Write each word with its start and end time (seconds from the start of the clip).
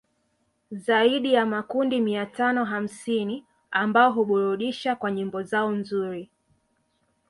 Zaidi 0.71 1.33
ya 1.33 1.45
makundi 1.45 2.01
mia 2.01 2.25
tano 2.25 2.65
hamsini 2.65 3.45
ambao 3.71 4.11
huburudisha 4.11 4.95
kwa 4.95 5.11
nyimbo 5.11 5.43
zao 5.43 5.71
nzuri 5.71 6.29